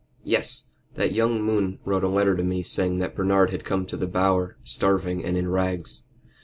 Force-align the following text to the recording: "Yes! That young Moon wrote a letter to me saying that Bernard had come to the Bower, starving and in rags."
"Yes! 0.23 0.63
That 0.95 1.11
young 1.13 1.43
Moon 1.43 1.77
wrote 1.85 2.03
a 2.03 2.07
letter 2.07 2.35
to 2.35 2.43
me 2.43 2.63
saying 2.63 2.97
that 2.97 3.13
Bernard 3.15 3.51
had 3.51 3.63
come 3.63 3.85
to 3.85 3.95
the 3.97 4.07
Bower, 4.07 4.57
starving 4.63 5.23
and 5.23 5.37
in 5.37 5.47
rags." 5.47 6.05